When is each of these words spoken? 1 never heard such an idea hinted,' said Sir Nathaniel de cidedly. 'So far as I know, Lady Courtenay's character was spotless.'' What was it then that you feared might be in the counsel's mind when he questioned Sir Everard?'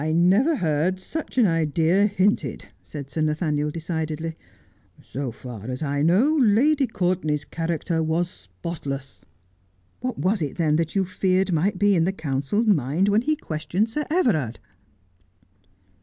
1 0.03 0.29
never 0.29 0.55
heard 0.55 0.99
such 0.99 1.37
an 1.37 1.45
idea 1.45 2.07
hinted,' 2.07 2.67
said 2.81 3.07
Sir 3.07 3.21
Nathaniel 3.21 3.69
de 3.69 3.79
cidedly. 3.79 4.33
'So 4.99 5.31
far 5.31 5.69
as 5.69 5.83
I 5.83 6.01
know, 6.01 6.37
Lady 6.37 6.87
Courtenay's 6.87 7.45
character 7.45 8.01
was 8.01 8.27
spotless.'' 8.27 9.25
What 9.99 10.17
was 10.17 10.41
it 10.41 10.57
then 10.57 10.77
that 10.77 10.95
you 10.95 11.05
feared 11.05 11.51
might 11.53 11.77
be 11.77 11.95
in 11.95 12.05
the 12.05 12.13
counsel's 12.13 12.65
mind 12.65 13.09
when 13.09 13.21
he 13.21 13.35
questioned 13.35 13.91
Sir 13.91 14.05
Everard?' 14.09 14.57